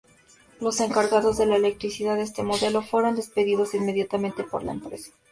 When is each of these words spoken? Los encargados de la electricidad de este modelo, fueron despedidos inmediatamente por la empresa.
Los 0.59 0.79
encargados 0.81 1.37
de 1.37 1.45
la 1.45 1.57
electricidad 1.57 2.15
de 2.15 2.23
este 2.23 2.41
modelo, 2.41 2.81
fueron 2.81 3.15
despedidos 3.15 3.75
inmediatamente 3.75 4.43
por 4.43 4.63
la 4.63 4.71
empresa. 4.71 5.11